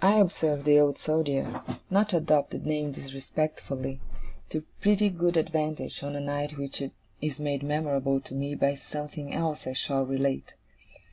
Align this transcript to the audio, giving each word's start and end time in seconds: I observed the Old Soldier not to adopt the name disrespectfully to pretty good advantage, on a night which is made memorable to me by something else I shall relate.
I 0.00 0.20
observed 0.20 0.66
the 0.66 0.78
Old 0.78 0.98
Soldier 0.98 1.60
not 1.90 2.10
to 2.10 2.18
adopt 2.18 2.52
the 2.52 2.58
name 2.60 2.92
disrespectfully 2.92 4.00
to 4.50 4.62
pretty 4.80 5.08
good 5.08 5.36
advantage, 5.36 6.00
on 6.04 6.14
a 6.14 6.20
night 6.20 6.56
which 6.56 6.80
is 7.20 7.40
made 7.40 7.64
memorable 7.64 8.20
to 8.20 8.34
me 8.34 8.54
by 8.54 8.76
something 8.76 9.32
else 9.34 9.66
I 9.66 9.72
shall 9.72 10.06
relate. 10.06 10.54